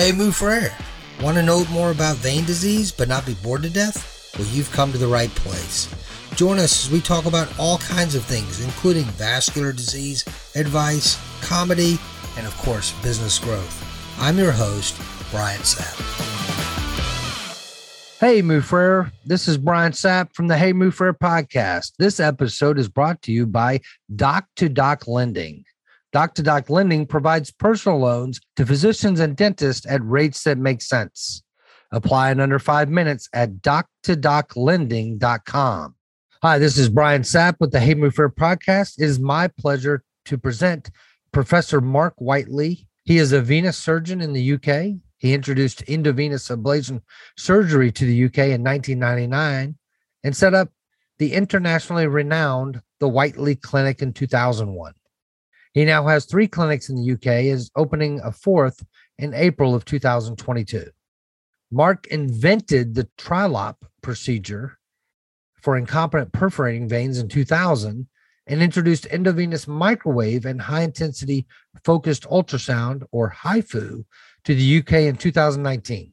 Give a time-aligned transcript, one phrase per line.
[0.00, 0.72] Hey, Mufreir.
[1.22, 4.34] Want to know more about vein disease but not be bored to death?
[4.38, 5.94] Well, you've come to the right place.
[6.36, 10.24] Join us as we talk about all kinds of things, including vascular disease,
[10.54, 11.98] advice, comedy,
[12.38, 14.18] and of course, business growth.
[14.18, 14.98] I'm your host,
[15.30, 15.98] Brian Sapp.
[18.20, 19.12] Hey, Mufreir.
[19.26, 21.92] This is Brian Sapp from the Hey Mufreir podcast.
[21.98, 23.82] This episode is brought to you by
[24.16, 25.66] Doc to Doc Lending.
[26.12, 30.82] Doc to Doc Lending provides personal loans to physicians and dentists at rates that make
[30.82, 31.44] sense.
[31.92, 35.94] Apply in under five minutes at doctodoclending.com.
[36.42, 38.98] Hi, this is Brian Sapp with the Hey Mufreir podcast.
[38.98, 40.90] It is my pleasure to present
[41.32, 42.88] Professor Mark Whiteley.
[43.04, 44.96] He is a venous surgeon in the UK.
[45.18, 47.02] He introduced endovenous ablation
[47.36, 49.76] surgery to the UK in 1999
[50.24, 50.70] and set up
[51.18, 54.92] the internationally renowned the Whiteley Clinic in 2001.
[55.72, 58.84] He now has three clinics in the UK, is opening a fourth
[59.18, 60.90] in April of 2022.
[61.70, 64.78] Mark invented the TRLOP procedure
[65.62, 68.08] for incompetent perforating veins in 2000
[68.46, 71.46] and introduced endovenous microwave and high intensity
[71.84, 74.04] focused ultrasound or HIFU
[74.44, 76.12] to the UK in 2019.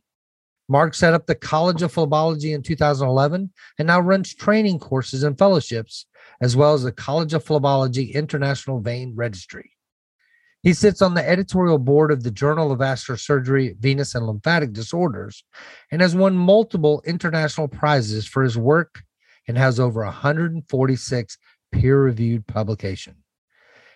[0.70, 5.38] Mark set up the College of Phlebology in 2011 and now runs training courses and
[5.38, 6.06] fellowships
[6.42, 9.72] as well as the College of Phlebology International Vein Registry.
[10.64, 14.74] He sits on the editorial board of the Journal of Vascular Surgery, Venous and Lymphatic
[14.74, 15.44] Disorders,
[15.92, 19.04] and has won multiple international prizes for his work
[19.48, 21.38] and has over 146
[21.72, 23.18] peer reviewed publications.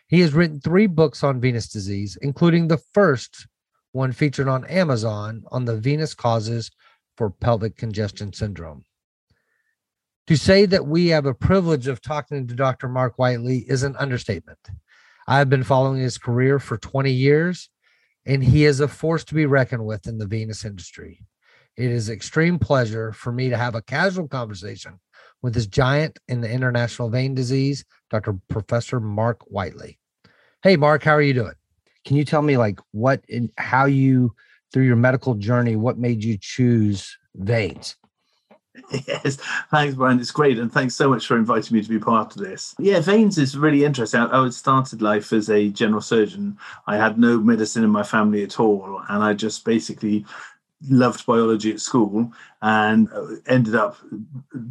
[0.08, 3.48] He has written three books on venous disease, including the first
[3.94, 6.70] one featured on Amazon on the venous causes
[7.17, 8.83] for pelvic congestion syndrome.
[10.32, 12.88] To say that we have a privilege of talking to Dr.
[12.88, 14.60] Mark Whiteley is an understatement.
[15.28, 17.70] I've been following his career for 20 years,
[18.26, 21.26] and he is a force to be reckoned with in the venous industry.
[21.76, 25.02] It is extreme pleasure for me to have a casual conversation
[25.42, 28.39] with this giant in the international vein disease, Dr.
[28.48, 30.00] Professor Mark Whiteley.
[30.64, 31.55] Hey, Mark, how are you doing?
[32.05, 34.34] Can you tell me, like, what and how you,
[34.72, 37.98] through your medical journey, what made you choose veins?
[39.08, 39.37] Yes,
[39.70, 40.20] thanks, Brian.
[40.20, 42.76] It's great, and thanks so much for inviting me to be part of this.
[42.80, 44.21] Yeah, veins is really interesting.
[44.21, 46.58] I, I started life as a general surgeon.
[46.87, 50.26] I had no medicine in my family at all, and I just basically
[50.89, 52.31] loved biology at school
[52.64, 53.98] and uh, ended up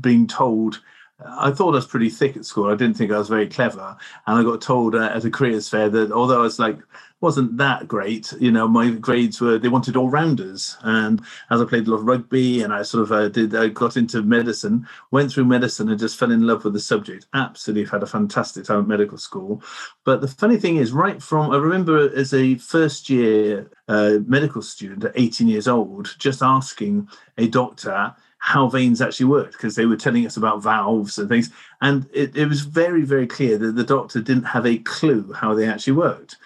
[0.00, 0.80] being told
[1.24, 2.70] I thought I was pretty thick at school.
[2.70, 3.96] I didn't think I was very clever,
[4.26, 6.78] and I got told uh, at a careers fair that although I was like
[7.20, 8.32] wasn't that great.
[8.40, 11.20] You know, my grades were they wanted all rounders, and
[11.50, 13.96] as I played a lot of rugby and I sort of uh, did, I got
[13.96, 17.26] into medicine, went through medicine and just fell in love with the subject.
[17.34, 19.62] Absolutely had a fantastic time at medical school.
[20.04, 24.62] But the funny thing is, right from I remember as a first year uh, medical
[24.62, 29.84] student at 18 years old, just asking a doctor how veins actually worked because they
[29.84, 31.50] were telling us about valves and things.
[31.82, 35.54] And it, it was very, very clear that the doctor didn't have a clue how
[35.54, 36.36] they actually worked.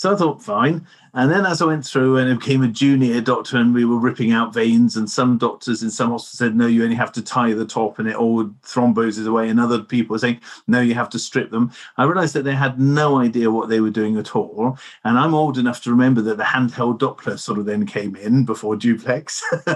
[0.00, 0.86] So I thought, fine.
[1.12, 3.98] And then as I went through and I became a junior doctor and we were
[3.98, 7.22] ripping out veins, and some doctors in some hospitals said, no, you only have to
[7.22, 9.50] tie the top and it all thromboses away.
[9.50, 11.70] And other people were saying, no, you have to strip them.
[11.98, 14.78] I realized that they had no idea what they were doing at all.
[15.04, 18.46] And I'm old enough to remember that the handheld Doppler sort of then came in
[18.46, 19.44] before duplex.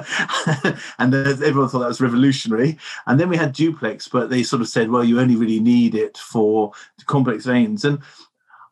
[0.99, 2.79] and everyone thought that was revolutionary.
[3.06, 5.95] And then we had duplex, but they sort of said, well, you only really need
[5.95, 6.73] it for
[7.05, 7.85] complex veins.
[7.85, 7.99] And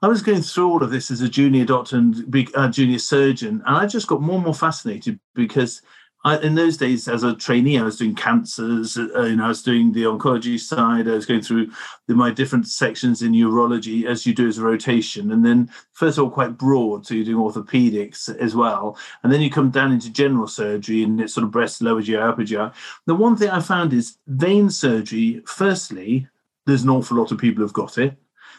[0.02, 2.98] I was going through all of this as a junior doctor and a uh, junior
[2.98, 5.80] surgeon, and I just got more and more fascinated because
[6.24, 8.96] I, in those days, as a trainee, I was doing cancers.
[8.96, 11.06] Uh, you know, I was doing the oncology side.
[11.06, 11.70] I was going through
[12.08, 16.18] the, my different sections in urology, as you do as a rotation, and then first
[16.18, 17.06] of all, quite broad.
[17.06, 21.20] So you're doing orthopedics as well, and then you come down into general surgery, and
[21.20, 22.70] it's sort of breast, lower GI, upper GI.
[23.06, 25.42] The one thing I found is vein surgery.
[25.46, 26.26] Firstly,
[26.66, 28.16] there's an awful lot of people who've got it.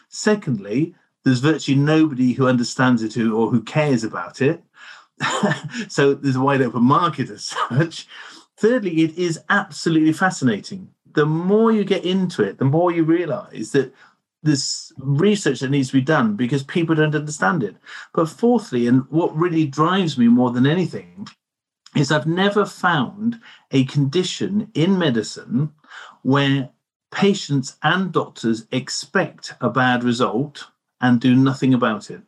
[0.08, 0.94] Secondly,
[1.24, 4.62] there's virtually nobody who understands it or who cares about it.
[5.88, 8.06] so there's a wide open market as such.
[8.56, 10.88] Thirdly, it is absolutely fascinating.
[11.14, 13.94] The more you get into it, the more you realize that
[14.42, 17.76] there's research that needs to be done because people don't understand it.
[18.12, 21.26] But fourthly, and what really drives me more than anything,
[21.96, 25.72] is I've never found a condition in medicine
[26.22, 26.70] where
[27.10, 30.66] patients and doctors expect a bad result
[31.04, 32.22] and do nothing about it.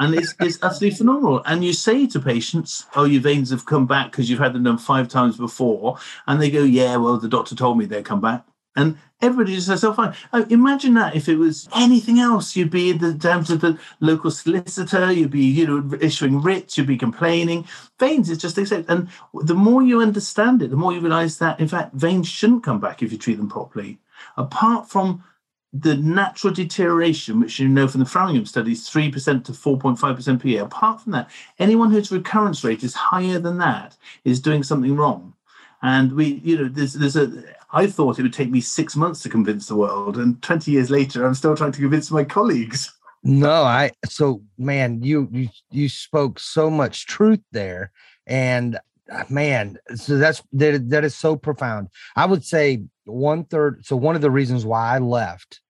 [0.00, 1.42] And it's, it's absolutely phenomenal.
[1.44, 4.62] And you say to patients, Oh, your veins have come back because you've had them
[4.62, 5.98] done five times before.
[6.26, 8.46] And they go, Yeah, well, the doctor told me they'd come back.
[8.76, 10.14] And everybody just says, oh, fine.
[10.32, 14.30] Oh, imagine that if it was anything else, you'd be the, down to the local
[14.30, 17.66] solicitor, you'd be, you know, issuing writs, you'd be complaining.
[17.98, 18.88] Veins is just accept.
[18.88, 22.62] And the more you understand it, the more you realize that, in fact, veins shouldn't
[22.62, 23.98] come back if you treat them properly.
[24.36, 25.24] Apart from
[25.72, 30.62] the natural deterioration, which you know from the Framingham studies, 3% to 4.5% per year.
[30.62, 35.34] Apart from that, anyone whose recurrence rate is higher than that is doing something wrong.
[35.82, 39.22] And we, you know, there's there's a I thought it would take me six months
[39.22, 42.92] to convince the world, and 20 years later, I'm still trying to convince my colleagues.
[43.24, 47.90] No, I so man, you you you spoke so much truth there,
[48.28, 48.78] and
[49.28, 51.88] man, so that's that that is so profound.
[52.16, 53.84] I would say one third.
[53.84, 55.60] So one of the reasons why I left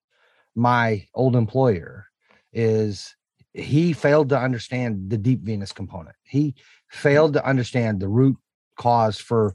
[0.55, 2.07] my old employer
[2.53, 3.15] is
[3.55, 6.17] he failed to understand the deep venous component.
[6.25, 6.55] He
[6.89, 8.37] failed to understand the root
[8.77, 9.55] cause for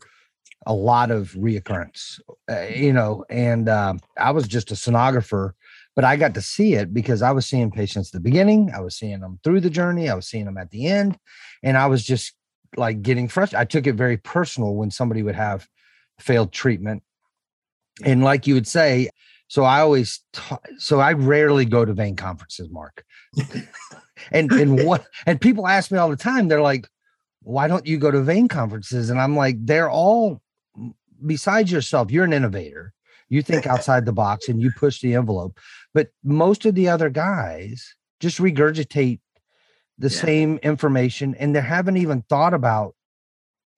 [0.65, 5.51] a lot of reoccurrence, uh, you know, and um, I was just a sonographer,
[5.95, 8.79] but I got to see it because I was seeing patients at the beginning, I
[8.79, 11.17] was seeing them through the journey, I was seeing them at the end,
[11.63, 12.33] and I was just
[12.77, 13.61] like getting frustrated.
[13.61, 15.67] I took it very personal when somebody would have
[16.19, 17.03] failed treatment.
[18.03, 19.09] And like you would say,
[19.47, 23.05] so I always, ta- so I rarely go to vein conferences, Mark.
[24.31, 26.87] and and what and people ask me all the time, they're like,
[27.41, 29.09] why don't you go to vein conferences?
[29.09, 30.41] And I'm like, they're all
[31.25, 32.93] besides yourself, you're an innovator.
[33.29, 35.59] You think outside the box and you push the envelope.
[35.93, 39.19] But most of the other guys just regurgitate
[39.97, 40.21] the yeah.
[40.21, 42.95] same information and they haven't even thought about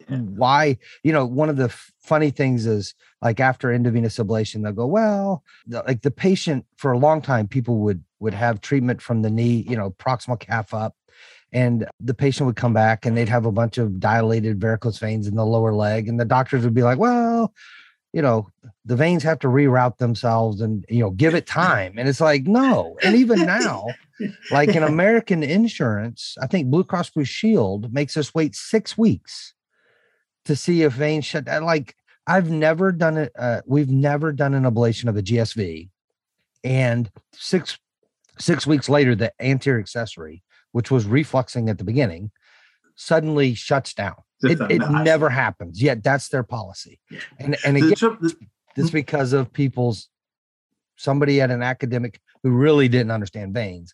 [0.08, 4.72] why you know one of the f- funny things is like after endovenous ablation they'll
[4.72, 9.02] go well the, like the patient for a long time people would would have treatment
[9.02, 10.96] from the knee you know proximal calf up
[11.52, 15.28] and the patient would come back and they'd have a bunch of dilated varicose veins
[15.28, 17.54] in the lower leg and the doctors would be like well
[18.16, 18.48] you know
[18.86, 21.96] the veins have to reroute themselves and you know give it time.
[21.98, 22.98] And it's like no.
[23.04, 23.88] And even now
[24.50, 29.54] like in american insurance i think blue cross blue shield makes us wait six weeks
[30.46, 34.54] to see if veins shut down like i've never done it uh, we've never done
[34.54, 35.90] an ablation of a gsv
[36.64, 37.78] and six
[38.40, 40.42] six weeks later the anterior accessory
[40.76, 42.32] which was refluxing at the beginning,
[42.98, 44.16] suddenly shuts down.
[44.44, 45.82] It, it never happens.
[45.82, 47.00] Yet that's their policy.
[47.40, 48.18] And and again,
[48.76, 48.94] this hmm?
[48.94, 50.10] because of people's
[50.98, 53.94] somebody at an academic who really didn't understand veins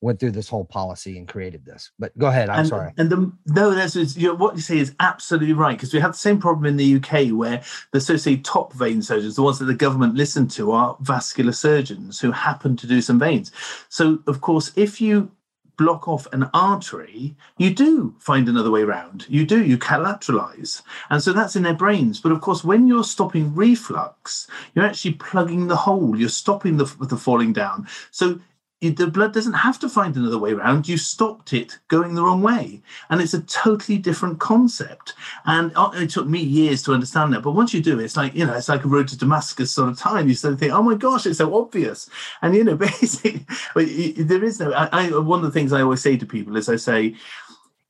[0.00, 1.90] went through this whole policy and created this.
[1.98, 2.48] But go ahead.
[2.48, 2.92] I'm and, sorry.
[2.96, 6.12] And the, no, that's you know, what you say is absolutely right because we have
[6.12, 7.62] the same problem in the UK where
[7.92, 12.20] the so-called top vein surgeons, the ones that the government listen to, are vascular surgeons
[12.20, 13.50] who happen to do some veins.
[13.88, 15.32] So of course, if you
[15.78, 19.24] block off an artery, you do find another way around.
[19.28, 20.82] You do, you collateralize.
[21.08, 22.20] And so that's in their brains.
[22.20, 26.84] But of course, when you're stopping reflux, you're actually plugging the hole, you're stopping the,
[27.00, 27.88] the falling down.
[28.10, 28.40] So
[28.80, 30.88] the blood doesn't have to find another way around.
[30.88, 32.80] You stopped it going the wrong way.
[33.10, 35.14] And it's a totally different concept.
[35.46, 37.42] And uh, it took me years to understand that.
[37.42, 39.90] But once you do, it's like, you know, it's like a road to Damascus sort
[39.90, 40.28] of time.
[40.28, 42.08] You sort of think, oh my gosh, it's so obvious.
[42.40, 43.44] And, you know, basically,
[44.12, 46.68] there is no, I, I, one of the things I always say to people is
[46.68, 47.16] I say,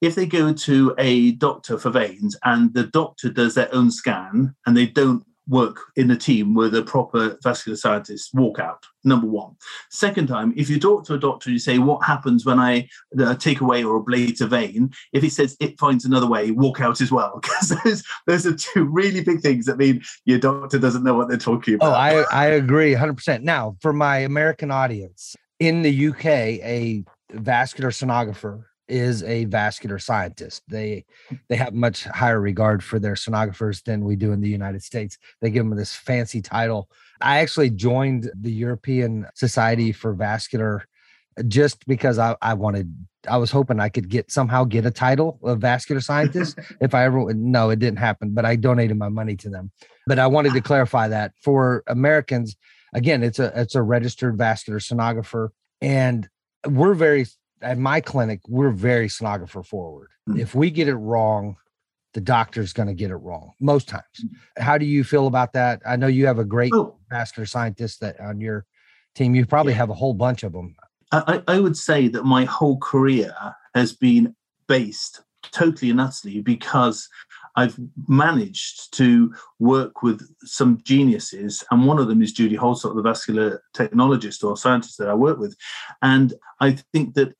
[0.01, 4.55] if they go to a doctor for veins and the doctor does their own scan
[4.65, 9.27] and they don't work in a team with a proper vascular scientist walk out number
[9.27, 9.55] one.
[9.91, 12.87] Second time if you talk to a doctor and you say what happens when i
[13.19, 14.91] uh, take away or ablate a vein?
[15.13, 17.41] If he says it finds another way walk out as well.
[17.49, 21.29] Because those, those are two really big things that mean your doctor doesn't know what
[21.29, 22.15] they're talking oh, about.
[22.15, 27.91] Oh i, I agree 100% now for my american audience in the uk a vascular
[27.91, 30.63] sonographer is a vascular scientist.
[30.69, 31.05] They
[31.49, 35.19] they have much higher regard for their sonographers than we do in the United States.
[35.41, 36.91] They give them this fancy title.
[37.21, 40.87] I actually joined the European Society for Vascular
[41.39, 42.95] uh, just because I, I wanted
[43.29, 47.05] I was hoping I could get somehow get a title of vascular scientist if I
[47.05, 49.71] ever no it didn't happen but I donated my money to them
[50.07, 50.63] but I wanted to ah.
[50.63, 52.57] clarify that for Americans
[52.95, 55.49] again it's a it's a registered vascular sonographer
[55.81, 56.29] and
[56.67, 57.27] we're very
[57.63, 60.09] at my clinic, we're very sonographer forward.
[60.29, 60.41] Mm-hmm.
[60.41, 61.57] If we get it wrong,
[62.15, 64.05] the doctor's going to get it wrong most times.
[64.25, 64.63] Mm-hmm.
[64.63, 65.81] How do you feel about that?
[65.87, 66.97] I know you have a great oh.
[67.11, 68.65] vascular scientist that on your
[69.15, 69.35] team.
[69.35, 69.79] You probably yeah.
[69.79, 70.75] have a whole bunch of them.
[71.13, 73.35] I, I would say that my whole career
[73.75, 74.35] has been
[74.67, 75.23] based
[75.53, 77.09] totally and utterly because
[77.57, 83.03] I've managed to work with some geniuses, and one of them is Judy Holdstock, the
[83.03, 85.57] vascular technologist or scientist that I work with.
[86.03, 87.35] And I think that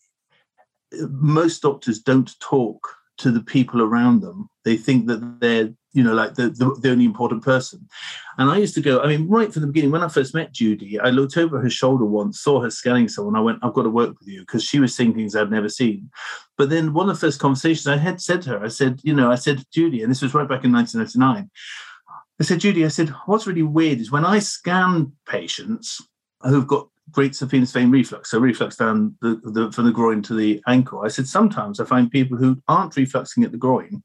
[0.93, 4.49] most doctors don't talk to the people around them.
[4.65, 7.89] They think that they're you know, like the, the, the only important person.
[8.37, 10.53] And I used to go, I mean, right from the beginning, when I first met
[10.53, 13.35] Judy, I looked over her shoulder once, saw her scanning someone.
[13.35, 15.69] I went, I've got to work with you because she was seeing things I'd never
[15.69, 16.11] seen.
[16.57, 19.15] But then one of the first conversations I had said to her, I said, you
[19.15, 21.51] know, I said, Judy, and this was right back in 1999.
[22.41, 26.01] I said, Judy, I said, what's really weird is when I scan patients
[26.43, 30.35] who've got great saphenous vein reflux, so reflux down the, the, from the groin to
[30.35, 34.03] the ankle, I said, sometimes I find people who aren't refluxing at the groin,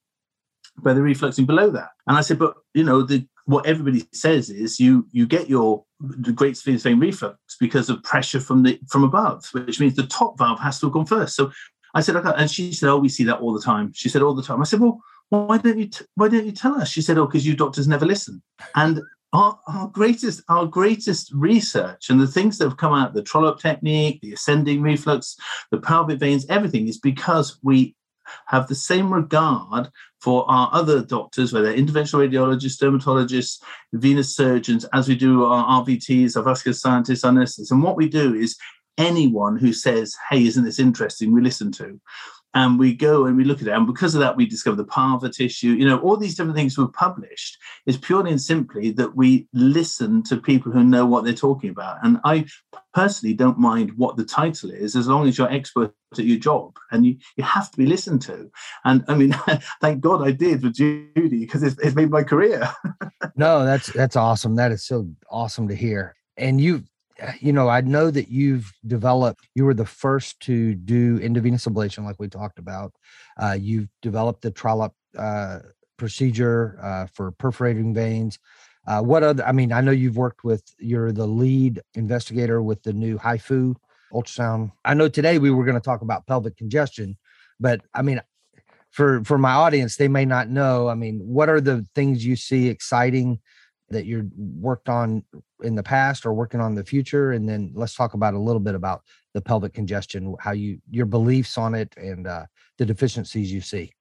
[0.78, 1.90] but they're refluxing below that.
[2.08, 5.84] And I said, but you know, the what everybody says is you you get your
[6.00, 10.08] the great saphenous vein reflux because of pressure from the from above, which means the
[10.08, 11.36] top valve has to have gone first.
[11.36, 11.52] So
[11.94, 12.32] I said, okay.
[12.38, 13.92] and she said, oh, we see that all the time.
[13.94, 14.62] She said all the time.
[14.62, 16.90] I said, well, why don't you t- why don't you tell us?
[16.90, 18.42] She said, oh, because you doctors never listen.
[18.76, 19.02] And
[19.34, 23.60] our, our greatest our greatest research and the things that have come out, the TRLOP
[23.60, 25.36] technique, the ascending reflux,
[25.72, 27.96] the pelvic veins, everything is because we
[28.46, 29.90] have the same regard
[30.22, 33.62] for our other doctors, whether interventional radiologists, dermatologists,
[33.92, 37.72] venous surgeons, as we do our RVTs, our vascular scientists, our nurses.
[37.72, 38.56] And what we do is
[38.98, 42.00] anyone who says, hey, isn't this interesting, we listen to
[42.54, 44.84] and we go and we look at it and because of that we discover the
[44.84, 45.70] parva tissue.
[45.70, 47.58] You know all these different things we've published.
[47.86, 51.98] Is purely and simply that we listen to people who know what they're talking about
[52.04, 52.46] and i
[52.94, 56.78] personally don't mind what the title is as long as you're expert at your job
[56.92, 58.50] and you, you have to be listened to.
[58.86, 59.34] And i mean
[59.82, 62.70] thank god i did with judy because it's, it's made my career.
[63.36, 64.56] No that's that's awesome.
[64.56, 66.16] That is so awesome to hear.
[66.38, 66.84] And you
[67.40, 72.04] you know, I know that you've developed, you were the first to do endovenous ablation,
[72.04, 72.94] like we talked about.
[73.38, 75.60] Uh, you've developed the TRLOP uh,
[75.98, 78.40] procedure uh, for perforating veins.
[78.88, 82.84] Uh, what other, I mean, I know you've worked with, you're the lead investigator with
[82.84, 83.76] the new HIFU
[84.12, 84.72] ultrasound.
[84.84, 87.18] I know today we were going to talk about pelvic congestion,
[87.60, 88.22] but I mean,
[88.92, 90.88] for for my audience, they may not know.
[90.88, 93.40] I mean, what are the things you see exciting
[93.94, 95.24] that you're worked on
[95.64, 98.60] in the past or working on the future and then let's talk about a little
[98.60, 99.02] bit about
[99.34, 102.46] the pelvic congestion how you your beliefs on it and uh,
[102.78, 103.92] the deficiencies you see.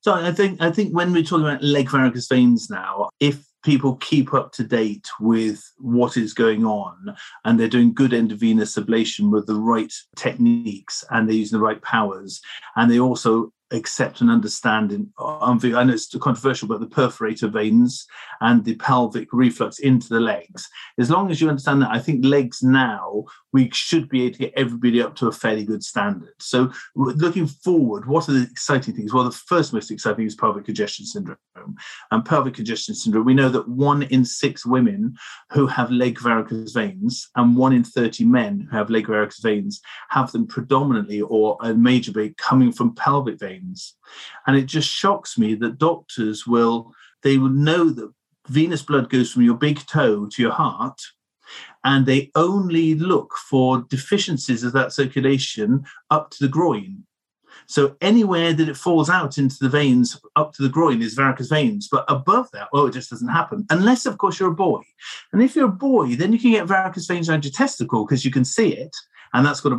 [0.00, 3.96] So i think i think when we're talking about leg varicose veins now if people
[3.96, 9.30] keep up to date with what is going on and they're doing good endovenous ablation
[9.30, 12.40] with the right techniques and they're using the right powers
[12.76, 18.06] and they also accept and understand in, I know it's controversial, but the perforator veins
[18.40, 20.68] and the pelvic reflux into the legs.
[20.98, 24.38] As long as you understand that, I think legs now, we should be able to
[24.38, 26.34] get everybody up to a fairly good standard.
[26.38, 29.12] So looking forward, what are the exciting things?
[29.12, 31.38] Well, the first most exciting is pelvic congestion syndrome.
[32.10, 35.14] And pelvic congestion syndrome, we know that one in six women
[35.50, 39.80] who have leg varicose veins and one in 30 men who have leg varicose veins
[40.10, 43.57] have them predominantly or a major bit coming from pelvic veins
[44.46, 48.12] and it just shocks me that doctors will, they will know that
[48.48, 51.00] venous blood goes from your big toe to your heart.
[51.84, 57.04] And they only look for deficiencies of that circulation up to the groin.
[57.66, 61.48] So anywhere that it falls out into the veins up to the groin is varicose
[61.48, 63.66] veins, but above that, oh, it just doesn't happen.
[63.70, 64.82] Unless, of course, you're a boy.
[65.32, 68.24] And if you're a boy, then you can get varicose veins around your testicle because
[68.24, 68.94] you can see it
[69.32, 69.72] and that's got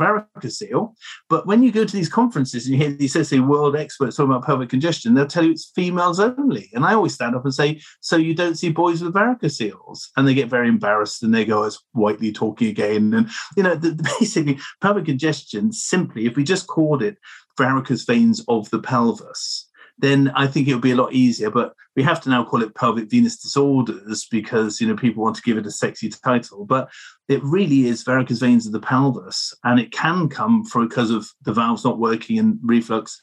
[0.43, 0.95] a seal.
[1.29, 4.31] But when you go to these conferences and you hear these say world experts talking
[4.31, 6.69] about pelvic congestion, they'll tell you it's females only.
[6.73, 10.27] And I always stand up and say, "So you don't see boys with varicoceles?" And
[10.27, 13.91] they get very embarrassed and they go, "As Whiteley talking again." And you know, the,
[13.99, 15.71] the basically pelvic congestion.
[15.71, 17.17] Simply, if we just called it
[17.57, 19.68] varicose veins of the pelvis,
[19.99, 21.51] then I think it would be a lot easier.
[21.51, 25.35] But we have to now call it pelvic venous disorders because you know people want
[25.35, 26.65] to give it a sexy title.
[26.65, 26.89] But
[27.27, 31.29] it really is varicose veins of the pelvis, and it can come from because of
[31.43, 33.21] the valves not working in reflux,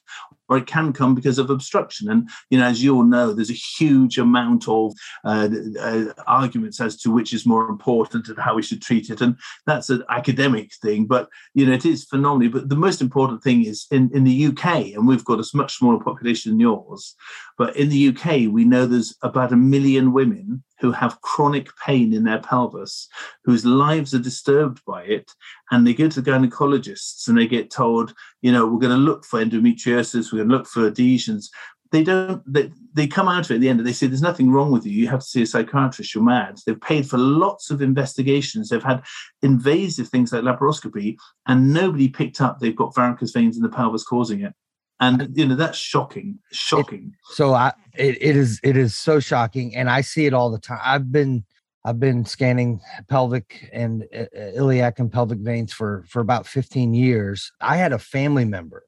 [0.48, 2.10] or it can come because of obstruction.
[2.10, 4.92] And you know, as you all know, there's a huge amount of
[5.24, 5.48] uh,
[5.80, 9.36] uh, arguments as to which is more important and how we should treat it, and
[9.66, 11.06] that's an academic thing.
[11.06, 12.52] But you know, it is phenomenal.
[12.52, 15.76] But the most important thing is in in the UK, and we've got a much
[15.78, 17.14] smaller population than yours.
[17.58, 22.12] But in the UK, we know there's about a million women who have chronic pain
[22.12, 23.08] in their pelvis,
[23.44, 25.32] whose lives are disturbed by it.
[25.72, 28.96] And they go to the gynecologists and they get told, you know, we're going to
[28.96, 31.50] look for endometriosis, we're going to look for adhesions.
[31.90, 34.22] They don't, they, they come out of it at the end and they say, there's
[34.22, 34.92] nothing wrong with you.
[34.92, 36.60] You have to see a psychiatrist, you're mad.
[36.64, 38.68] They've paid for lots of investigations.
[38.68, 39.02] They've had
[39.42, 41.16] invasive things like laparoscopy,
[41.46, 44.54] and nobody picked up they've got varicose veins in the pelvis causing it
[45.00, 49.20] and you know that's shocking shocking it, so i it, it is it is so
[49.20, 51.44] shocking and i see it all the time i've been
[51.84, 54.24] i've been scanning pelvic and uh,
[54.54, 58.84] iliac and pelvic veins for for about 15 years i had a family member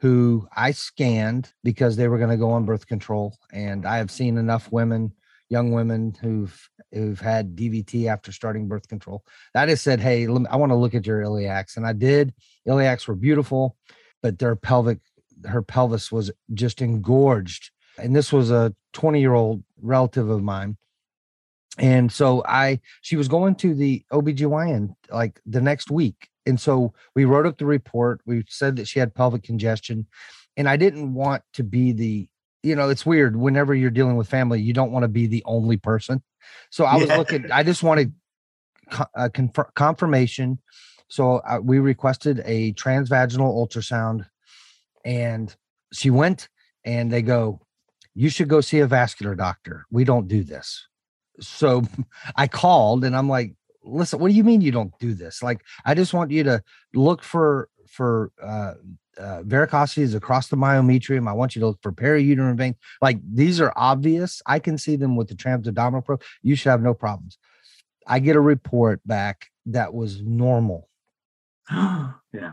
[0.00, 3.36] who I scanned because they were going to go on birth control.
[3.52, 5.12] And I have seen enough women,
[5.50, 9.22] young women who've who've had DVT after starting birth control.
[9.54, 12.34] That has said, hey, me, I want to look at your iliacs, and I did.
[12.66, 13.76] Iliacs were beautiful,
[14.22, 14.98] but their pelvic,
[15.46, 17.70] her pelvis was just engorged.
[17.98, 20.76] And this was a 20 year old relative of mine.
[21.78, 26.92] And so I, she was going to the OBGYN like the next week and so
[27.14, 28.20] we wrote up the report.
[28.26, 30.06] We said that she had pelvic congestion.
[30.56, 32.28] And I didn't want to be the,
[32.62, 33.36] you know, it's weird.
[33.36, 36.22] Whenever you're dealing with family, you don't want to be the only person.
[36.70, 37.16] So I was yeah.
[37.16, 38.12] looking, I just wanted
[39.14, 40.58] uh, conf- confirmation.
[41.08, 44.26] So uh, we requested a transvaginal ultrasound
[45.04, 45.54] and
[45.92, 46.48] she went
[46.84, 47.60] and they go,
[48.14, 49.86] you should go see a vascular doctor.
[49.90, 50.86] We don't do this.
[51.40, 51.82] So
[52.36, 55.42] I called and I'm like, listen, what do you mean you don't do this?
[55.42, 56.62] Like, I just want you to
[56.94, 58.74] look for for uh,
[59.18, 61.28] uh, varicosities across the myometrium.
[61.28, 62.76] I want you to look for periuterine veins.
[63.02, 64.40] Like these are obvious.
[64.46, 66.22] I can see them with the transabdominal probe.
[66.42, 67.36] You should have no problems.
[68.06, 70.88] I get a report back that was normal.
[71.70, 72.52] yeah.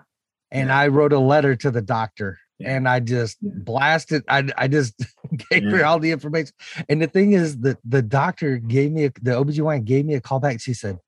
[0.52, 0.80] And yeah.
[0.80, 2.76] I wrote a letter to the doctor yeah.
[2.76, 3.52] and I just yeah.
[3.56, 4.24] blasted.
[4.28, 4.96] I I just
[5.50, 6.54] gave her all the information.
[6.90, 10.22] And the thing is that the doctor gave me a, the OBGYN gave me a
[10.22, 10.62] call back.
[10.62, 11.00] She said,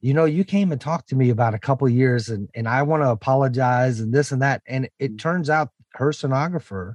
[0.00, 2.82] you know, you came and talked to me about a couple years and, and I
[2.82, 4.62] want to apologize and this and that.
[4.66, 5.18] And it mm.
[5.18, 6.94] turns out her sonographer,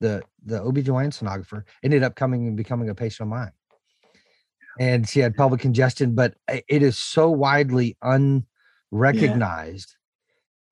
[0.00, 3.52] the the OBGYN sonographer, ended up coming and becoming a patient of mine.
[4.80, 7.96] And she had pelvic congestion, but it is so widely
[8.92, 9.96] unrecognized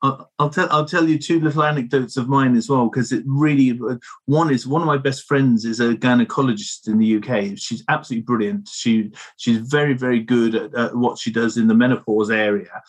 [0.03, 3.79] I'll, tell I'll tell you two little anecdotes of mine as well because it really
[4.27, 7.59] one is one of my best friends is a gynecologist in the UK.
[7.59, 8.69] She's absolutely brilliant.
[8.69, 12.83] She she's very very good at, at, what she does in the menopause area.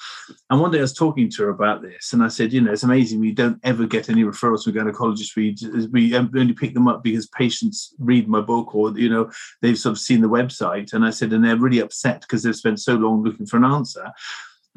[0.50, 2.74] And one day I was talking to her about this, and I said, you know,
[2.74, 5.36] it's amazing we don't ever get any referrals from gynecologists.
[5.36, 5.56] We
[5.92, 9.94] we only pick them up because patients read my book or you know they've sort
[9.94, 10.94] of seen the website.
[10.94, 13.66] And I said, and they're really upset because they've spent so long looking for an
[13.66, 14.12] answer.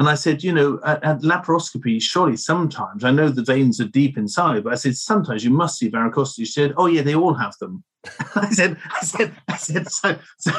[0.01, 3.85] And I said, you know, at, at, laparoscopy, surely sometimes, I know the veins are
[3.85, 6.47] deep inside, but I said, sometimes you must see varicosity.
[6.47, 7.85] She said, oh, yeah, they all have them.
[8.35, 10.53] I said, I said, I said, so, so,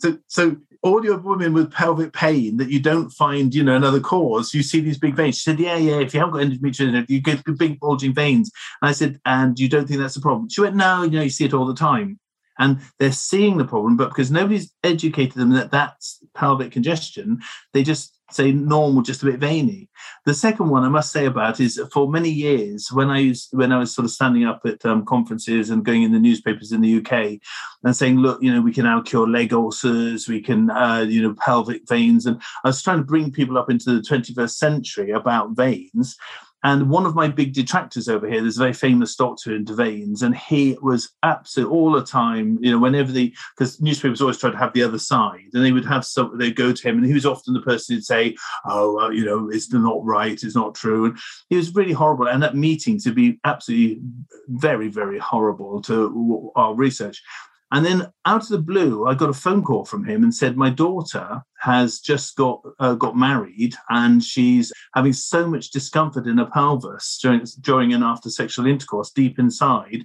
[0.00, 4.00] so, so all your women with pelvic pain that you don't find, you know, another
[4.00, 5.36] cause, you see these big veins.
[5.36, 8.50] She said, yeah, yeah, if you haven't got endometrial, you get big bulging veins.
[8.82, 10.48] And I said, and you don't think that's a problem?
[10.48, 12.18] She went, no, you know, you see it all the time
[12.58, 17.38] and they're seeing the problem but because nobody's educated them that that's pelvic congestion
[17.72, 19.88] they just say normal, just a bit veiny.
[20.26, 23.72] The second one I must say about is for many years when I used when
[23.72, 26.80] I was sort of standing up at um, conferences and going in the newspapers in
[26.80, 27.40] the UK
[27.84, 31.22] and saying, look, you know, we can now cure leg ulcers, we can, uh, you
[31.22, 35.10] know, pelvic veins, and I was trying to bring people up into the 21st century
[35.10, 36.16] about veins.
[36.64, 40.22] And one of my big detractors over here, there's a very famous doctor in Devanes,
[40.22, 44.50] and he was absolute all the time, you know, whenever the because newspapers always try
[44.50, 47.06] to have the other side, and they would have some, they'd go to him, and
[47.06, 50.74] he was often the person who'd say, Oh, you know, it's not right, it's not
[50.74, 51.06] true.
[51.06, 51.18] And
[51.48, 52.28] he was really horrible.
[52.28, 54.00] And that meeting to be absolutely
[54.48, 57.22] very, very horrible to our research.
[57.70, 60.56] And then out of the blue, I got a phone call from him and said,
[60.56, 66.38] "My daughter has just got uh, got married, and she's having so much discomfort in
[66.38, 70.04] her pelvis during during and after sexual intercourse, deep inside."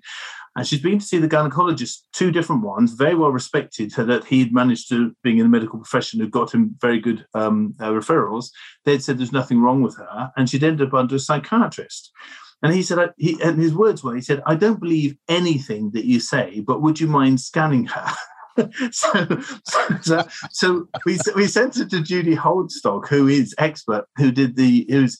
[0.55, 4.53] And she's been to see the gynecologist, two different ones, very well respected, that he'd
[4.53, 8.51] managed to, being in the medical profession, had got him very good um, uh, referrals.
[8.85, 12.11] They'd said there's nothing wrong with her, and she'd ended up under a psychiatrist.
[12.63, 16.05] And he said, he, and his words were, he said, I don't believe anything that
[16.05, 18.07] you say, but would you mind scanning her?
[18.91, 19.41] so,
[20.01, 24.85] so, so, we, we sent it to Judy Holdstock, who is expert, who did the,
[24.89, 25.19] who's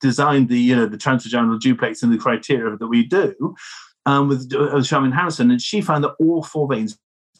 [0.00, 3.54] designed the, you know, the transvaginal duplex and the criteria that we do
[4.06, 5.50] um, with uh, Harrison.
[5.50, 6.98] And she found that all four veins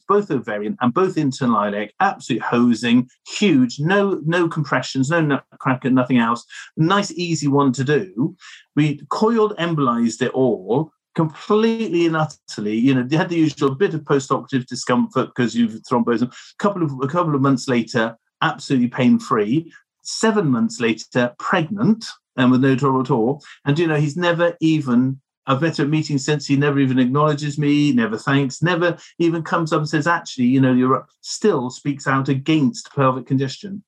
[0.09, 6.19] both ovarian and both internal iliac, absolute hosing, huge, no no compressions, no nutcracker, nothing
[6.19, 6.45] else.
[6.77, 8.37] Nice, easy one to do.
[8.77, 12.77] We coiled embolized it all completely and utterly.
[12.77, 16.23] You know, they had the usual bit of post-operative discomfort because you've thrombosed.
[16.23, 19.73] A couple of a couple of months later, absolutely pain-free.
[20.03, 22.05] Seven months later, pregnant
[22.37, 23.43] and with no trouble at all.
[23.65, 26.47] And you know, he's never even I've met at meetings since.
[26.47, 30.61] He never even acknowledges me, never thanks, never even comes up and says, actually, you
[30.61, 33.83] know, you're still speaks out against pelvic congestion.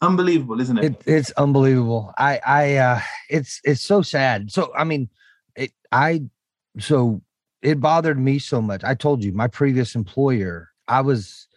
[0.00, 0.84] Unbelievable, isn't it?
[0.84, 2.14] it it's unbelievable.
[2.16, 4.52] I, I, uh, it's, it's so sad.
[4.52, 5.08] So, I mean,
[5.56, 6.22] it, I,
[6.78, 7.20] so
[7.62, 8.84] it bothered me so much.
[8.84, 11.48] I told you, my previous employer, I was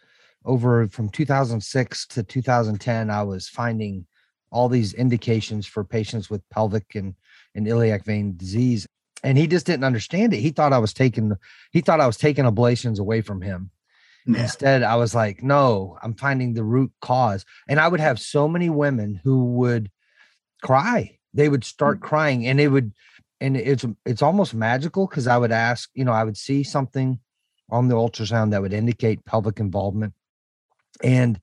[0.44, 4.06] over from 2006 to 2010, I was finding
[4.50, 7.14] all these indications for patients with pelvic and,
[7.54, 8.86] and iliac vein disease
[9.22, 10.40] and he just didn't understand it.
[10.40, 11.32] He thought I was taking
[11.70, 13.70] he thought I was taking ablations away from him.
[14.26, 14.42] Yeah.
[14.42, 17.44] Instead, I was like, no, I'm finding the root cause.
[17.68, 19.90] And I would have so many women who would
[20.62, 21.18] cry.
[21.34, 22.06] They would start mm-hmm.
[22.06, 22.92] crying and they would
[23.40, 27.18] and it's it's almost magical because I would ask, you know, I would see something
[27.70, 30.14] on the ultrasound that would indicate pelvic involvement.
[31.02, 31.40] And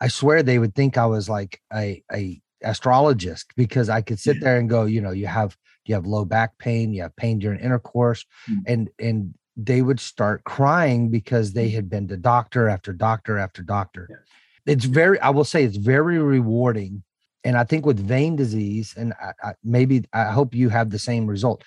[0.00, 4.40] I swear they would think I was like a, a astrologist because I could sit
[4.40, 5.56] there and go, you know, you have
[5.88, 8.60] you have low back pain, you have pain during intercourse, mm-hmm.
[8.66, 11.74] and and they would start crying because they mm.
[11.74, 14.24] had been to doctor after doctor after doctor.
[14.66, 17.02] It's very, I will say, it's very rewarding.
[17.42, 20.98] And I think with vein disease, and I, I, maybe I hope you have the
[20.98, 21.64] same result.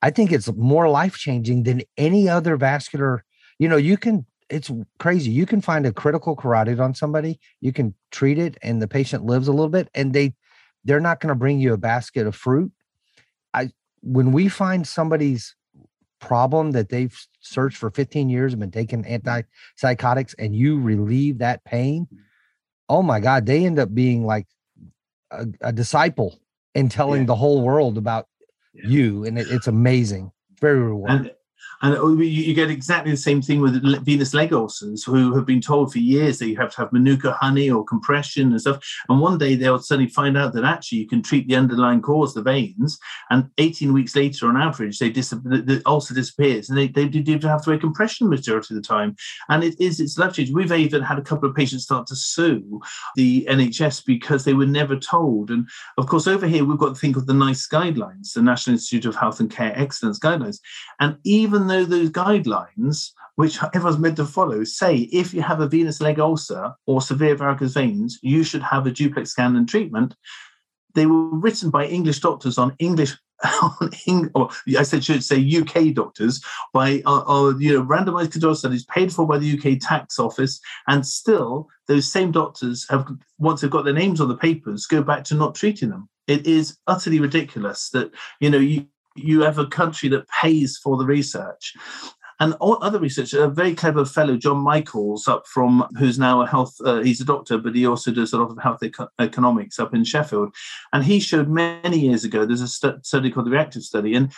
[0.00, 3.24] I think it's more life changing than any other vascular.
[3.58, 5.30] You know, you can it's crazy.
[5.30, 9.24] You can find a critical carotid on somebody, you can treat it, and the patient
[9.24, 10.34] lives a little bit, and they
[10.84, 12.70] they're not going to bring you a basket of fruit.
[13.54, 13.70] I
[14.02, 15.54] when we find somebody's
[16.20, 21.64] problem that they've searched for 15 years and been taking antipsychotics and you relieve that
[21.64, 22.08] pain,
[22.88, 24.46] oh my God, they end up being like
[25.30, 26.40] a, a disciple
[26.74, 27.26] and telling yeah.
[27.26, 28.28] the whole world about
[28.72, 28.88] yeah.
[28.88, 29.24] you.
[29.24, 30.32] And it, it's amazing.
[30.60, 31.26] Very rewarding.
[31.26, 31.32] And,
[31.82, 35.92] and you get exactly the same thing with venous leg ulcers, who have been told
[35.92, 38.84] for years that you have to have manuka honey or compression and stuff.
[39.08, 42.34] And one day they'll suddenly find out that actually you can treat the underlying cause,
[42.34, 42.98] the veins,
[43.30, 47.38] and 18 weeks later, on average, they dis- the ulcer disappears, and they, they do
[47.46, 49.16] have to wear compression majority of the time.
[49.48, 50.54] And it is it's life changing.
[50.54, 52.80] We've even had a couple of patients start to sue
[53.16, 55.50] the NHS because they were never told.
[55.50, 58.74] And of course, over here we've got to think of the NICE guidelines, the National
[58.74, 60.60] Institute of Health and Care Excellence guidelines,
[61.00, 65.68] and even though those guidelines, which everyone's meant to follow, say if you have a
[65.68, 70.14] venous leg ulcer or severe varicose veins, you should have a duplex scan and treatment.
[70.94, 73.16] They were written by English doctors on English
[74.34, 74.48] or
[74.78, 79.12] I said should say UK doctors by uh, uh, you know randomized control studies paid
[79.12, 83.06] for by the UK tax office, and still those same doctors have
[83.38, 86.08] once they've got their names on the papers go back to not treating them.
[86.26, 90.96] It is utterly ridiculous that you know you you have a country that pays for
[90.96, 91.74] the research.
[92.40, 96.74] And other research, a very clever fellow, John Michaels, up from who's now a health,
[96.84, 99.94] uh, he's a doctor, but he also does a lot of health eco- economics up
[99.94, 100.52] in Sheffield.
[100.92, 104.14] And he showed many years ago, there's a st- study called the REACTIV Study.
[104.14, 104.32] And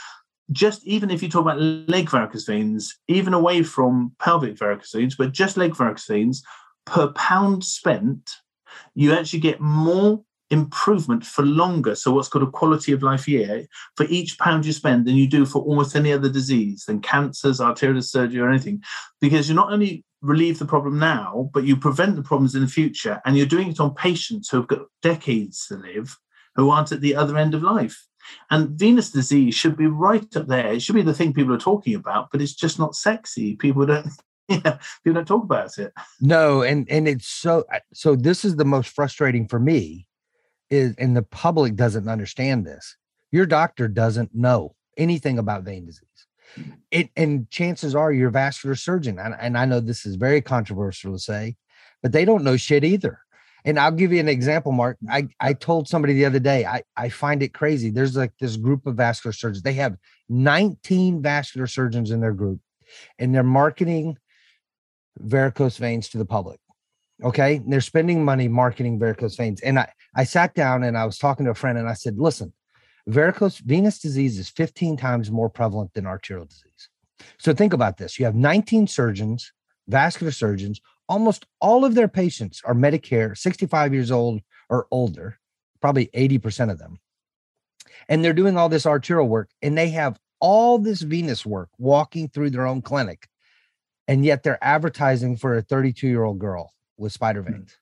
[0.53, 5.17] just even if you talk about leg varicose veins, even away from pelvic varicose veins,
[5.17, 6.43] but just leg varicose veins,
[6.85, 8.31] per pound spent,
[8.95, 11.95] you actually get more improvement for longer.
[11.95, 15.27] So, what's called a quality of life year for each pound you spend than you
[15.27, 18.83] do for almost any other disease, than cancers, arterial surgery, or anything,
[19.21, 22.69] because you not only relieve the problem now, but you prevent the problems in the
[22.69, 23.21] future.
[23.25, 26.17] And you're doing it on patients who have got decades to live
[26.57, 28.07] who aren't at the other end of life.
[28.51, 30.73] And venous disease should be right up there.
[30.73, 33.55] It should be the thing people are talking about, but it's just not sexy.
[33.55, 34.09] People don't
[34.49, 35.93] yeah, people don't talk about it.
[36.21, 40.06] No, and and it's so so this is the most frustrating for me
[40.71, 42.97] is and the public doesn't understand this
[43.31, 46.03] your doctor doesn't know anything about vein disease.
[46.91, 51.13] It and chances are your vascular surgeon and, and i know this is very controversial
[51.13, 51.57] to say
[52.03, 53.21] but they don't know shit either.
[53.65, 54.97] And i'll give you an example mark.
[55.11, 57.91] I i told somebody the other day i i find it crazy.
[57.91, 59.63] There's like this group of vascular surgeons.
[59.63, 59.97] They have
[60.29, 62.61] 19 vascular surgeons in their group
[63.19, 64.17] and they're marketing
[65.19, 66.61] varicose veins to the public
[67.23, 67.57] Okay.
[67.57, 69.61] And they're spending money marketing varicose veins.
[69.61, 72.19] And I, I sat down and I was talking to a friend and I said,
[72.19, 72.53] listen,
[73.07, 76.89] varicose venous disease is 15 times more prevalent than arterial disease.
[77.39, 78.19] So think about this.
[78.19, 79.53] You have 19 surgeons,
[79.87, 85.39] vascular surgeons, almost all of their patients are Medicare, 65 years old or older,
[85.83, 86.99] probably 80% of them.
[88.09, 92.29] And they're doing all this arterial work and they have all this venous work walking
[92.29, 93.29] through their own clinic.
[94.09, 97.53] And yet they're advertising for a 32 year old girl with spider hmm.
[97.53, 97.77] veins.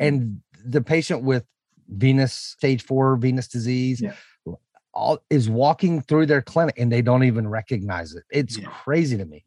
[0.00, 0.06] Mm-hmm.
[0.06, 1.44] And the patient with
[1.90, 4.12] venous stage four venous disease yeah.
[4.92, 8.24] all is walking through their clinic and they don't even recognize it.
[8.30, 8.68] It's yeah.
[8.68, 9.44] crazy to me.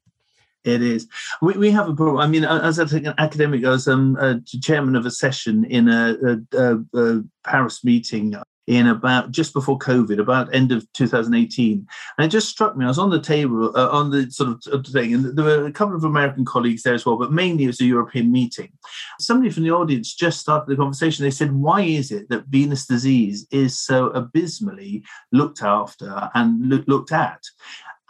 [0.63, 1.07] It is.
[1.41, 2.19] We, we have a problem.
[2.19, 6.15] I mean, as an academic, I was um, a chairman of a session in a,
[6.25, 8.33] a, a, a Paris meeting
[8.67, 11.87] in about just before COVID, about end of 2018.
[12.17, 12.85] And it just struck me.
[12.85, 15.71] I was on the table, uh, on the sort of thing, and there were a
[15.71, 18.71] couple of American colleagues there as well, but mainly it was a European meeting.
[19.19, 21.23] Somebody from the audience just started the conversation.
[21.23, 27.11] They said, Why is it that venous disease is so abysmally looked after and looked
[27.11, 27.41] at?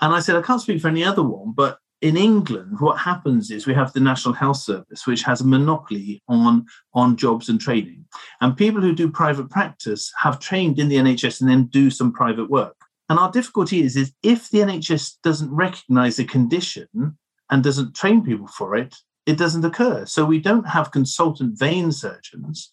[0.02, 3.50] And I said, I can't speak for any other one, but in England, what happens
[3.50, 7.62] is we have the National Health Service, which has a monopoly on, on jobs and
[7.62, 8.04] training.
[8.42, 12.12] And people who do private practice have trained in the NHS and then do some
[12.12, 12.76] private work.
[13.08, 17.18] And our difficulty is, is if the NHS doesn't recognize a condition
[17.50, 18.94] and doesn't train people for it,
[19.26, 20.06] it doesn't occur.
[20.06, 22.70] So we don't have consultant vein surgeons.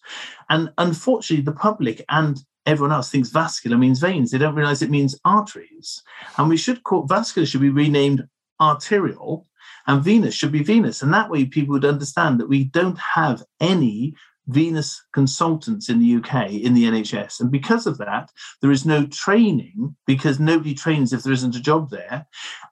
[0.49, 4.31] And unfortunately, the public and everyone else thinks vascular means veins.
[4.31, 6.03] They don't realize it means arteries.
[6.37, 8.27] And we should call vascular should be renamed
[8.61, 9.47] arterial
[9.87, 11.01] and venous should be venous.
[11.01, 14.13] And that way people would understand that we don't have any
[14.47, 17.39] venous consultants in the UK in the NHS.
[17.39, 18.29] And because of that,
[18.61, 22.25] there is no training because nobody trains if there isn't a job there.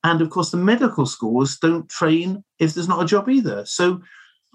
[0.03, 3.65] And of course, the medical schools don't train if there's not a job either.
[3.65, 4.01] So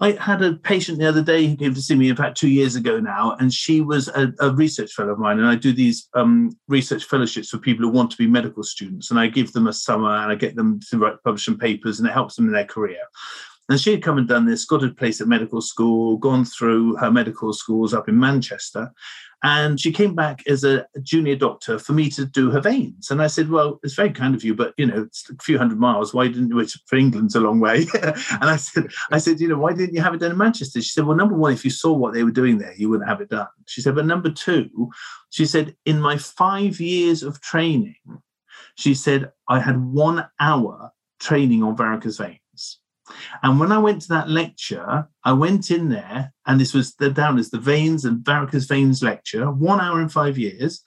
[0.01, 2.49] I had a patient the other day who came to see me, in fact, two
[2.49, 5.39] years ago now, and she was a, a research fellow of mine.
[5.39, 9.09] And I do these um, research fellowships for people who want to be medical students,
[9.09, 11.99] and I give them a summer and I get them to write publish some papers,
[11.99, 12.99] and it helps them in their career.
[13.69, 16.97] And she had come and done this, got a place at medical school, gone through
[16.97, 18.93] her medical schools up in Manchester.
[19.45, 23.11] And she came back as a junior doctor for me to do her veins.
[23.11, 25.59] And I said, Well, it's very kind of you, but you know, it's a few
[25.59, 26.15] hundred miles.
[26.15, 26.55] Why didn't you?
[26.55, 27.85] Which for England's a long way.
[28.01, 30.81] and I said, I said, you know, why didn't you have it done in Manchester?
[30.81, 33.07] She said, Well, number one, if you saw what they were doing there, you wouldn't
[33.07, 33.45] have it done.
[33.67, 34.89] She said, but number two,
[35.29, 37.95] she said, in my five years of training,
[38.75, 42.39] she said, I had one hour training on varicose veins.
[43.43, 47.09] And when I went to that lecture, I went in there, and this was the,
[47.09, 50.81] down as the veins and varicose veins lecture, one hour and five years.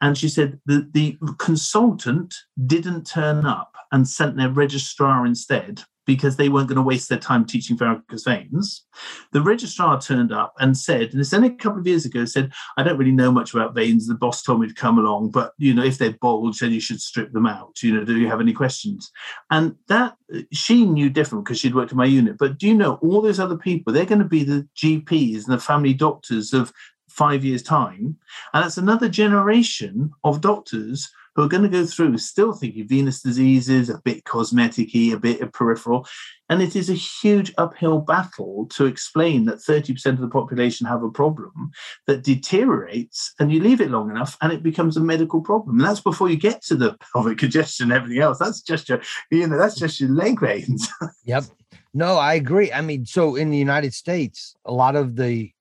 [0.00, 2.34] And she said the consultant
[2.66, 7.18] didn't turn up and sent their registrar instead because they weren't going to waste their
[7.18, 8.84] time teaching varicose veins.
[9.32, 12.52] The registrar turned up and said, and this only a couple of years ago, said,
[12.76, 14.06] I don't really know much about veins.
[14.06, 16.80] The boss told me to come along, but you know, if they're bulged, then you
[16.80, 17.82] should strip them out.
[17.82, 19.10] You know, do you have any questions?
[19.50, 20.16] And that
[20.52, 22.36] she knew different because she'd worked in my unit.
[22.38, 23.92] But do you know all those other people?
[23.92, 26.72] They're going to be the GPs and the family doctors of
[27.08, 28.16] five years' time.
[28.52, 33.22] And that's another generation of doctors who are going to go through still thinking venous
[33.22, 36.06] diseases, a bit cosmetic a bit peripheral.
[36.50, 41.02] And it is a huge uphill battle to explain that 30% of the population have
[41.02, 41.70] a problem
[42.06, 45.78] that deteriorates and you leave it long enough and it becomes a medical problem.
[45.78, 48.38] And that's before you get to the pelvic congestion and everything else.
[48.38, 50.88] That's just your, you know, that's just your leg veins.
[51.24, 51.44] yep.
[51.94, 52.72] No, I agree.
[52.72, 55.53] I mean, so in the United States, a lot of the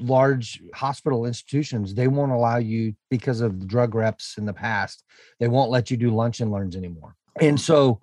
[0.00, 5.04] large hospital institutions they won't allow you because of drug reps in the past
[5.40, 7.14] they won't let you do lunch and learns anymore.
[7.40, 8.00] And so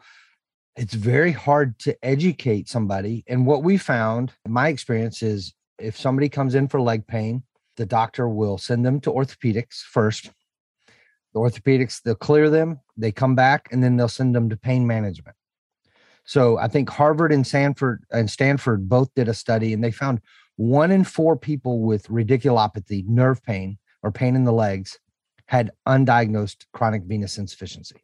[0.76, 3.24] it's very hard to educate somebody.
[3.28, 7.44] And what we found my experience is if somebody comes in for leg pain
[7.78, 10.32] the doctor will send them to orthopedics first.
[11.34, 14.88] The orthopedics they'll clear them they come back and then they'll send them to pain
[14.88, 15.36] management.
[16.24, 20.22] So i think harvard and stanford and stanford both did a study and they found
[20.58, 25.00] one in four people with radiculopathy, nerve pain, or pain in the legs
[25.48, 28.04] had undiagnosed chronic venous insufficiency.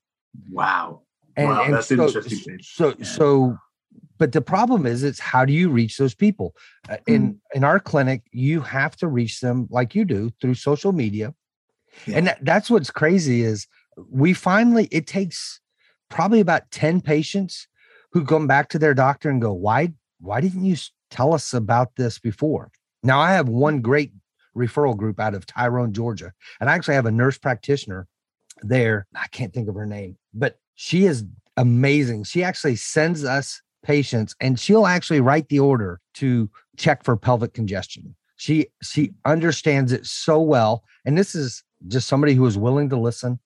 [0.49, 1.01] Wow.
[1.35, 2.59] And, wow, and that's so, interesting.
[2.61, 3.05] So, yeah.
[3.05, 3.57] so,
[4.17, 6.55] but the problem is, it's how do you reach those people?
[6.89, 7.37] Uh, in mm.
[7.53, 11.33] in our clinic, you have to reach them like you do through social media,
[12.05, 12.17] yeah.
[12.17, 13.65] and that, that's what's crazy is
[14.09, 15.59] we finally it takes
[16.09, 17.67] probably about ten patients
[18.11, 20.75] who come back to their doctor and go, why why didn't you
[21.11, 22.71] Tell us about this before.
[23.03, 24.13] Now, I have one great
[24.55, 28.07] referral group out of Tyrone, Georgia, and I actually have a nurse practitioner
[28.61, 29.05] there.
[29.15, 31.25] I can't think of her name, but she is
[31.57, 32.23] amazing.
[32.23, 37.53] She actually sends us patients and she'll actually write the order to check for pelvic
[37.53, 38.15] congestion.
[38.35, 42.97] She she understands it so well and this is just somebody who is willing to
[42.97, 43.39] listen,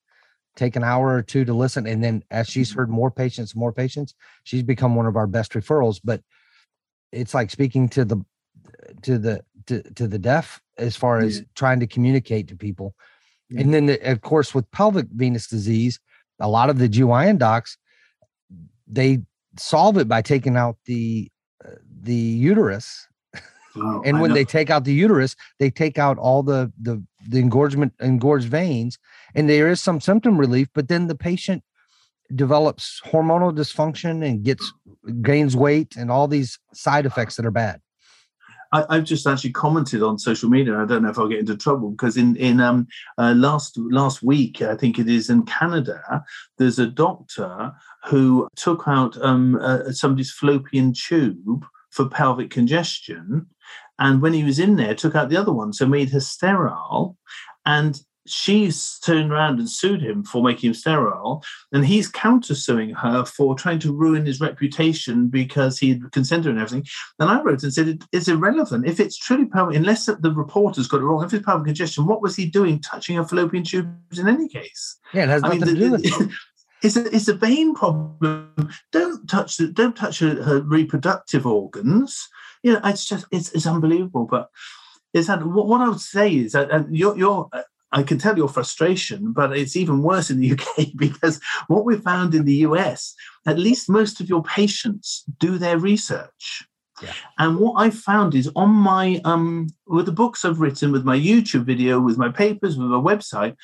[0.55, 2.79] take an hour or two to listen and then as she's mm-hmm.
[2.79, 6.21] heard more patients, more patients, she's become one of our best referrals, but
[7.15, 8.17] it's like speaking to the
[9.01, 11.45] to the to, to the deaf as far as yeah.
[11.55, 12.93] trying to communicate to people
[13.49, 13.61] yeah.
[13.61, 15.99] and then the, of course with pelvic venous disease
[16.39, 17.77] a lot of the GYN docs
[18.87, 19.19] they
[19.57, 21.31] solve it by taking out the
[21.65, 21.69] uh,
[22.01, 23.07] the uterus
[23.77, 27.39] oh, and when they take out the uterus they take out all the the the
[27.39, 28.99] engorgement engorged veins
[29.33, 31.63] and there is some symptom relief but then the patient
[32.33, 34.73] develops hormonal dysfunction and gets
[35.21, 37.81] gains weight and all these side effects that are bad.
[38.71, 40.77] I, have just actually commented on social media.
[40.77, 44.21] I don't know if I'll get into trouble because in in um, uh, last last
[44.23, 46.23] week, I think it is in Canada,
[46.57, 47.71] there's a doctor
[48.05, 53.47] who took out um, uh, somebody's fallopian tube for pelvic congestion,
[53.99, 57.17] and when he was in there, took out the other one, so made her sterile.
[57.65, 63.25] And she's turned around and sued him for making him sterile, and he's countersuing her
[63.25, 66.85] for trying to ruin his reputation because he had consented and everything.
[67.19, 70.87] And I wrote and said it, it's irrelevant if it's truly pelvic, unless the reporter's
[70.87, 71.23] got it wrong.
[71.23, 74.97] If it's pelvic congestion, what was he doing touching her fallopian tubes in any case?
[75.13, 76.29] Yeah, it has nothing I mean, to do with it.
[76.83, 78.53] It's a, it's a vein problem.
[78.91, 82.27] Don't touch the, don't touch her, her reproductive organs.
[82.61, 84.27] You know, it's just it's, it's unbelievable.
[84.29, 84.49] But
[85.11, 87.49] is that what, what I would say is that uh, you're, you're
[87.95, 91.97] I can tell your frustration, but it's even worse in the UK because what we
[91.97, 93.15] found in the US,
[93.47, 96.67] at least most of your patients do their research.
[97.01, 97.13] Yeah.
[97.39, 101.17] And what I found is on my um with the books I've written, with my
[101.17, 103.55] YouTube video, with my papers, with my website,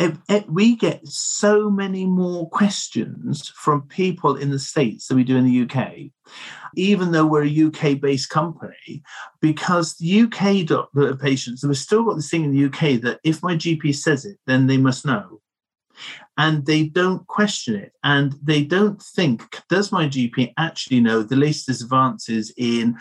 [0.00, 5.24] it, it, we get so many more questions from people in the States than we
[5.24, 6.10] do in the UK,
[6.74, 9.02] even though we're a UK based company,
[9.42, 13.54] because the UK patients, we've still got this thing in the UK that if my
[13.54, 15.42] GP says it, then they must know.
[16.38, 17.92] And they don't question it.
[18.02, 22.96] And they don't think, does my GP actually know the latest advances in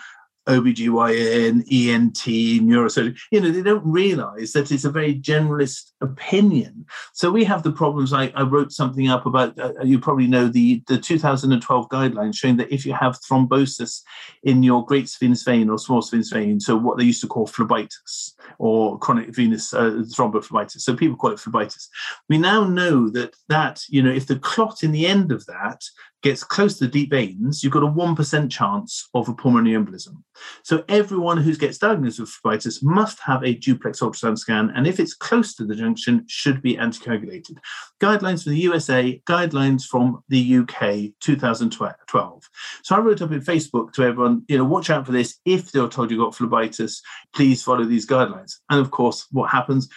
[0.50, 2.18] OBGYN, ENT,
[2.66, 6.86] neurosurgery, you know, they don't realize that it's a very generalist opinion.
[7.14, 8.14] So we have the problems.
[8.14, 12.58] I, I wrote something up about, uh, you probably know the, the 2012 guidelines showing
[12.58, 14.02] that if you have thrombosis
[14.44, 17.48] in your great saphenous vein or small saphenous vein, so what they used to call
[17.48, 21.88] phlebitis or chronic venous uh, thrombophlebitis, so people call it phlebitis.
[22.28, 25.84] We now know that that, you know, if the clot in the end of that
[26.22, 30.22] gets close to the deep veins, you've got a 1% chance of a pulmonary embolism.
[30.64, 35.00] So everyone who gets diagnosed with phlebitis must have a duplex ultrasound scan, and if
[35.00, 37.58] it's close to the junction, should be anticoagulated.
[38.02, 42.50] Guidelines from the USA, guidelines from the UK 2012.
[42.84, 45.40] So I wrote up in Facebook to everyone, you know, watch out for this.
[45.46, 47.02] If they're told you've got phlebitis,
[47.34, 48.56] please follow these guidelines.
[48.70, 49.90] And of course, what happens?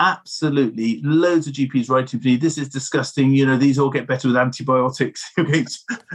[0.00, 2.36] Absolutely loads of GPs writing to me.
[2.36, 3.32] This is disgusting.
[3.32, 5.24] You know, these all get better with antibiotics.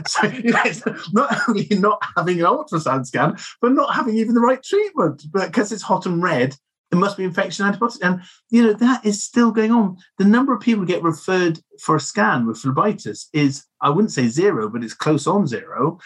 [0.07, 4.41] so you know, not only not having an ultrasound scan, but not having even the
[4.41, 5.23] right treatment.
[5.31, 6.55] But because it's hot and red,
[6.91, 8.01] it must be infection antibiotics.
[8.01, 9.97] And you know, that is still going on.
[10.17, 14.27] The number of people get referred for a scan with phlebitis is, I wouldn't say
[14.27, 15.99] zero, but it's close on zero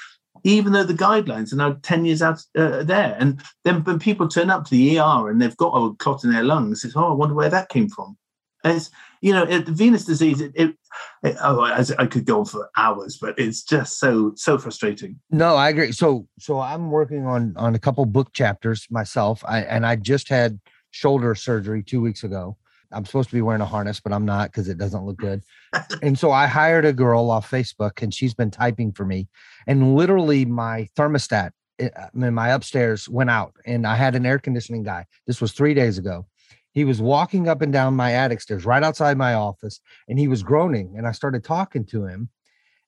[0.44, 3.16] even though the guidelines are now 10 years out uh, there.
[3.20, 6.32] And then when people turn up to the ER and they've got a clot in
[6.32, 8.18] their lungs, it's, oh, I wonder where that came from.
[8.66, 10.76] it's, you know, it, venous disease, it, it,
[11.24, 15.20] it oh, I, I, could go on for hours, but it's just so, so frustrating.
[15.32, 15.94] No, I agree.
[15.94, 19.44] So, so I'm working on, on a couple book chapters myself.
[19.48, 20.60] I, and I just had
[20.92, 22.58] shoulder surgery two weeks ago.
[22.94, 25.42] I'm supposed to be wearing a harness, but I'm not because it doesn't look good.
[26.02, 29.28] and so I hired a girl off Facebook and she's been typing for me.
[29.68, 34.26] And literally, my thermostat eh, uh, in my upstairs went out and I had an
[34.26, 35.06] air conditioning guy.
[35.28, 36.26] This was three days ago.
[36.72, 40.28] He was walking up and down my attic stairs right outside my office and he
[40.28, 40.96] was groaning.
[40.98, 42.30] And I started talking to him.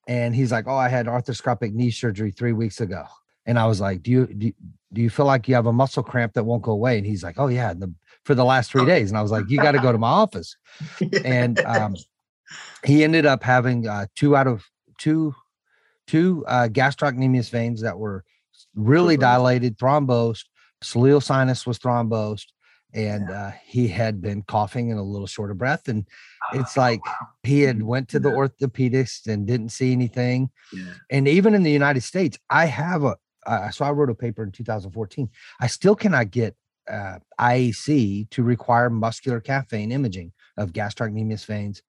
[0.08, 3.06] And he's like, Oh, I had arthroscopic knee surgery three weeks ago.
[3.46, 4.52] And I was like, Do you, do,
[4.96, 6.98] do you feel like you have a muscle cramp that won't go away?
[6.98, 7.74] And he's like, Oh, yeah.
[7.74, 7.94] The,
[8.26, 9.12] for the last three days.
[9.12, 10.58] And I was like, you got to go to my office.
[11.24, 11.96] And um,
[12.84, 14.66] he ended up having uh, two out of
[14.98, 15.36] two,
[16.08, 18.24] two uh, gastrocnemius veins that were
[18.74, 20.46] really dilated, thrombosed.
[20.84, 22.48] Soleal sinus was thrombosed.
[22.96, 25.88] And uh, he had been coughing and a little short of breath.
[25.88, 26.08] And
[26.54, 27.02] it's like
[27.44, 30.50] he had went to the orthopedist and didn't see anything.
[30.74, 30.94] Yeah.
[31.12, 34.44] And even in the United States, I have a, uh, so I wrote a paper
[34.44, 35.30] in 2014.
[35.60, 36.56] I still cannot get
[36.90, 41.82] uh, IAC to require muscular calf vein imaging of gastrocnemius veins.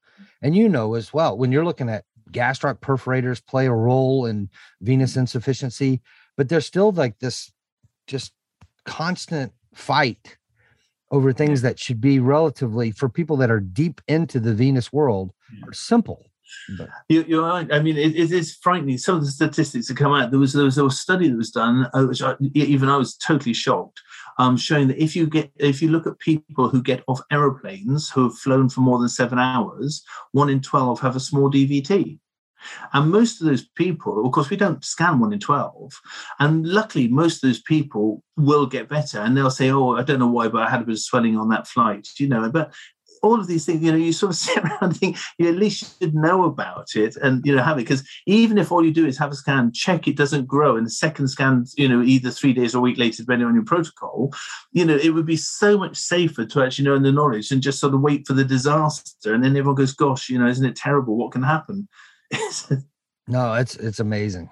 [0.43, 4.49] And you know as well, when you're looking at gastroc perforators play a role in
[4.81, 6.01] venous insufficiency,
[6.37, 7.53] but there's still like this
[8.07, 8.33] just
[8.85, 10.37] constant fight
[11.11, 15.33] over things that should be relatively for people that are deep into the venous world
[15.65, 16.27] are simple.
[17.09, 17.73] You, are right.
[17.73, 18.99] I mean, it, it is frightening.
[18.99, 20.31] Some of the statistics that come out.
[20.31, 23.17] There was there was a study that was done, uh, which I, even I was
[23.17, 24.01] totally shocked,
[24.39, 28.11] um, showing that if you get if you look at people who get off aeroplanes
[28.11, 32.19] who have flown for more than seven hours, one in twelve have a small DVT.
[32.93, 35.93] And most of those people, of course, we don't scan one in 12.
[36.41, 40.19] And luckily, most of those people will get better and they'll say, Oh, I don't
[40.19, 42.51] know why, but I had a bit of swelling on that flight, you know.
[42.51, 42.75] But
[43.23, 45.57] all of these things, you know, you sort of sit around and think you at
[45.57, 48.93] least should know about it and you know have it because even if all you
[48.93, 52.03] do is have a scan, check it doesn't grow, and the second scan, you know,
[52.03, 54.33] either three days or a week later, depending on your protocol,
[54.73, 57.81] you know, it would be so much safer to actually know the knowledge and just
[57.81, 60.77] sort of wait for the disaster, and then everyone goes, "Gosh, you know, isn't it
[60.77, 61.17] terrible?
[61.17, 61.89] What can happen?"
[63.29, 64.51] no, it's it's amazing.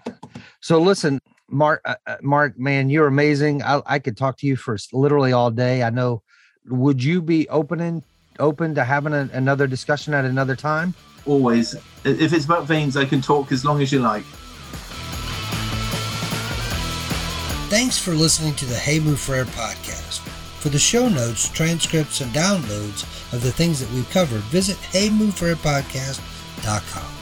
[0.60, 3.62] So listen, Mark, uh, uh, Mark, man, you're amazing.
[3.62, 5.82] I, I could talk to you for literally all day.
[5.82, 6.22] I know.
[6.66, 8.02] Would you be opening
[8.38, 10.94] open to having a, another discussion at another time?
[11.26, 11.74] Always.
[12.04, 14.24] If it's about veins, I can talk as long as you like.
[17.70, 20.20] Thanks for listening to the Hey Mufreir podcast.
[20.60, 27.13] For the show notes, transcripts, and downloads of the things that we've covered, visit heymufreirpodcast.com.